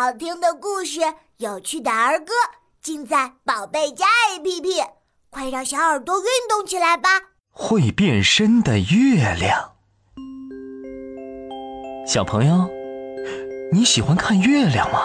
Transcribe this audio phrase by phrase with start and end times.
[0.00, 1.00] 好听的故事，
[1.38, 2.32] 有趣的儿歌，
[2.80, 4.86] 尽在宝贝家 APP。
[5.28, 7.08] 快让小耳朵运动起来吧！
[7.50, 9.72] 会变身的月亮，
[12.06, 12.70] 小朋友，
[13.72, 15.00] 你喜欢看月亮吗？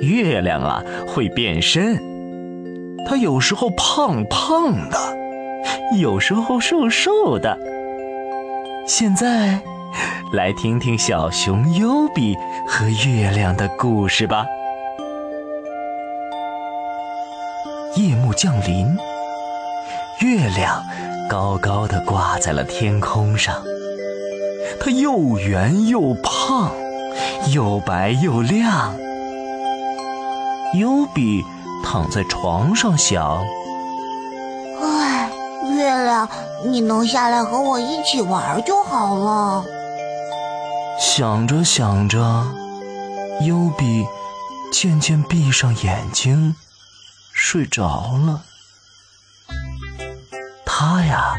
[0.00, 1.96] 月亮啊，会变身，
[3.08, 4.98] 它有时候胖胖的，
[6.00, 7.56] 有时候瘦瘦的。
[8.88, 9.62] 现在。
[10.32, 12.36] 来听听小熊优比
[12.68, 14.44] 和月亮的故事吧。
[17.96, 18.96] 夜幕降临，
[20.20, 20.84] 月亮
[21.30, 23.62] 高高的挂在了天空上。
[24.80, 26.70] 它又圆又胖，
[27.54, 28.94] 又白又亮。
[30.78, 31.42] 优比
[31.82, 33.42] 躺在床上想
[34.82, 35.30] ：“唉，
[35.70, 36.28] 月亮，
[36.66, 39.64] 你能下来和我一起玩就好了。”
[40.98, 42.18] 想着想着，
[43.42, 44.06] 优比
[44.72, 46.54] 渐渐闭上眼睛，
[47.32, 48.42] 睡着了。
[50.64, 51.34] 他呀，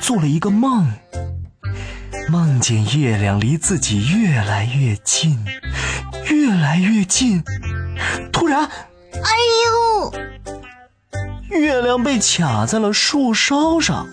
[0.00, 0.92] 做了一个梦，
[2.28, 5.44] 梦见月亮离自己越来越近，
[6.26, 7.42] 越来越近。
[8.32, 9.30] 突然，哎
[9.66, 10.12] 呦！
[11.50, 14.06] 月亮被卡在了树梢上，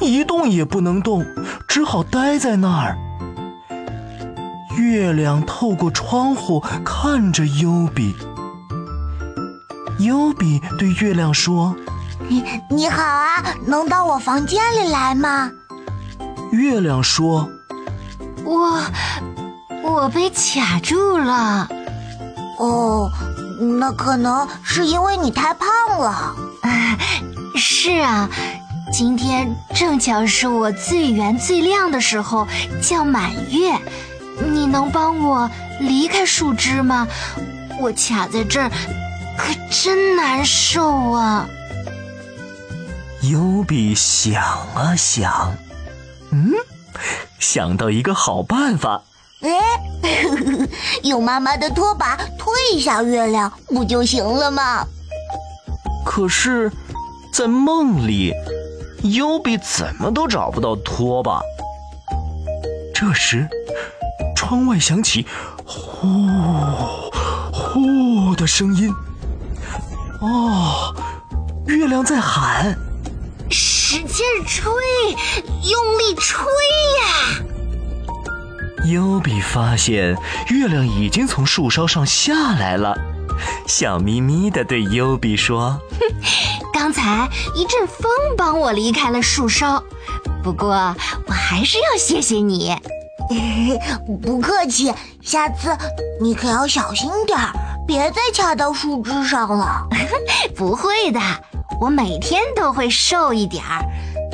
[0.00, 1.24] 一动也不能动，
[1.68, 2.98] 只好待在那儿。
[4.76, 8.14] 月亮透过窗户看着优比，
[9.98, 11.74] 优比对月亮说
[12.28, 15.50] ：“你你好啊，能到我房间里来吗？”
[16.50, 17.48] 月亮说
[18.44, 18.80] ：“我
[19.82, 21.68] 我被卡住了。”
[22.58, 23.10] 哦，
[23.78, 26.34] 那可能是因为你太胖了。
[27.56, 28.28] 是啊，
[28.92, 32.46] 今天正巧是我最圆最亮的时候，
[32.82, 33.72] 叫满月。
[34.38, 37.06] 你能帮我离开树枝吗？
[37.80, 38.70] 我卡在这儿，
[39.36, 41.46] 可真难受啊！
[43.22, 44.42] 优比想
[44.74, 45.54] 啊想，
[46.30, 46.52] 嗯，
[47.38, 49.02] 想到一个好办法。
[49.40, 49.50] 哎，
[51.02, 54.86] 用妈妈的拖把推一下月亮，不就行了吗？
[56.04, 56.70] 可是，
[57.32, 58.32] 在梦里，
[59.02, 61.40] 优比怎么都找不到拖把。
[62.94, 63.48] 这时。
[64.54, 65.26] 窗外响起
[65.66, 66.16] “呼
[67.52, 68.94] 呼”的声音。
[70.20, 70.94] 哦，
[71.66, 72.78] 月亮在喊
[73.50, 74.72] ：“使劲吹，
[75.64, 76.46] 用力吹
[77.00, 77.42] 呀！”
[78.86, 80.16] 优比发现
[80.50, 82.96] 月亮已经从树梢上下来了，
[83.66, 85.80] 笑眯眯的对优比说
[86.72, 89.82] ：“刚才一阵风帮我离开了树梢，
[90.44, 90.94] 不过
[91.26, 92.76] 我还是要谢谢你。”
[94.22, 94.92] 不客气，
[95.22, 95.76] 下次
[96.20, 97.52] 你可要小心点儿，
[97.86, 99.86] 别再卡到树枝上了。
[100.54, 101.20] 不会的，
[101.80, 103.84] 我每天都会瘦一点儿，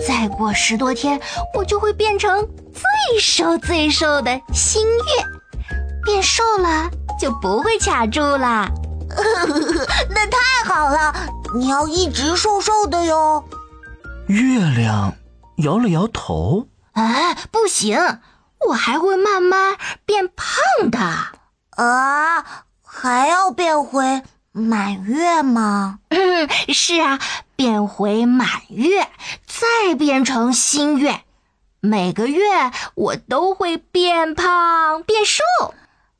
[0.07, 1.21] 再过十多天，
[1.55, 5.03] 我就会变成最瘦最瘦的新月。
[6.05, 6.91] 变瘦了
[7.21, 8.69] 就不会卡住了。
[10.09, 11.15] 那太好了，
[11.55, 13.45] 你要一直瘦瘦的哟。
[14.27, 15.13] 月亮
[15.59, 17.99] 摇了摇头，哎，不行。
[18.69, 20.99] 我还会慢慢变胖的
[21.77, 22.45] 啊！
[22.85, 24.23] 还要变回
[24.53, 26.01] 满月吗？
[26.09, 27.19] 嗯， 是啊，
[27.57, 29.09] 变回满月，
[29.47, 31.23] 再变成新月。
[31.81, 32.43] 每个月
[32.95, 35.43] 我都会变胖变瘦。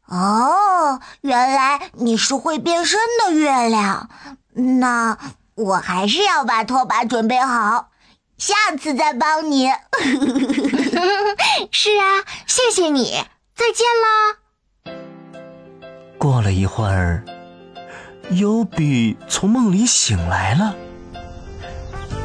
[0.07, 4.09] 哦，原来你是会变身的月亮。
[4.55, 5.19] 那
[5.55, 7.91] 我还是要把拖把准备好，
[8.39, 9.71] 下次再帮你。
[11.73, 13.13] 是啊，谢谢你，
[13.55, 14.93] 再见啦。
[16.19, 17.25] 过了一会儿，
[18.31, 20.75] 优比从梦里醒来了。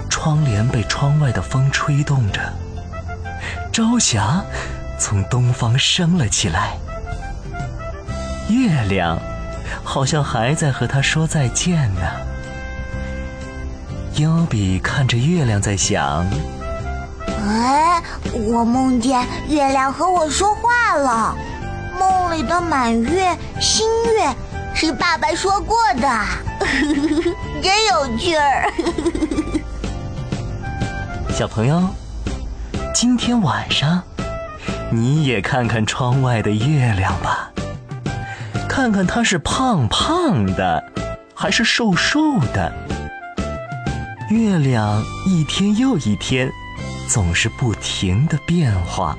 [0.09, 2.41] 窗帘被窗外的风吹动着，
[3.71, 4.43] 朝霞
[4.99, 6.77] 从东方升了起来。
[8.49, 9.19] 月亮
[9.83, 12.01] 好像还在和他说再见呢。
[14.15, 16.25] 优比看着月亮在想。
[17.27, 18.01] 哎，
[18.33, 21.35] 我梦见月亮和我说话了。
[21.97, 24.33] 梦里的满月、新月
[24.73, 26.25] 是爸爸说过的，
[27.63, 28.71] 真有趣儿。
[31.33, 31.81] 小朋友，
[32.93, 34.01] 今天晚上
[34.91, 37.49] 你也看看窗外的月亮吧，
[38.67, 40.83] 看看它是胖胖的
[41.33, 42.71] 还是瘦瘦的。
[44.29, 46.51] 月亮一天又一天。
[47.07, 49.17] 总是不停的变化，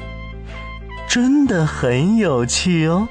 [1.08, 3.08] 真的很有趣哦。